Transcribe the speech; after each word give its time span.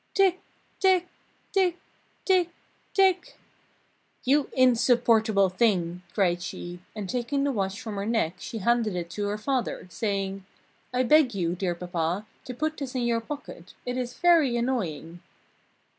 "Tic! 0.15 0.41
Tic! 0.79 1.07
Tic! 1.53 1.77
Tic! 2.25 2.49
Tic!" 2.91 3.35
"You 4.23 4.49
insupportable 4.53 5.49
thing!" 5.49 6.01
cried 6.15 6.41
she, 6.41 6.79
and 6.95 7.07
taking 7.07 7.43
the 7.43 7.51
watch 7.51 7.79
from 7.79 7.97
her 7.97 8.05
neck 8.07 8.33
she 8.39 8.57
handed 8.57 8.95
it 8.95 9.11
to 9.11 9.27
her 9.27 9.37
father, 9.37 9.85
saying: 9.91 10.43
"I 10.91 11.03
beg 11.03 11.35
you, 11.35 11.53
dear 11.53 11.75
Papa, 11.75 12.25
to 12.45 12.53
put 12.55 12.77
this 12.77 12.95
in 12.95 13.03
your 13.03 13.21
pocket. 13.21 13.75
It 13.85 13.95
is 13.95 14.15
very 14.15 14.57
annoying!" 14.57 15.19